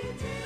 [0.00, 0.39] Sweet.